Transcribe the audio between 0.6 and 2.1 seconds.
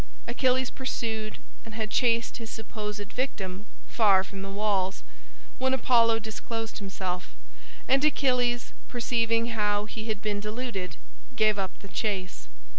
pursued and had